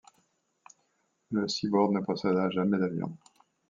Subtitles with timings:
[1.29, 3.15] Le Seaboard ne posséda jamais d'avions.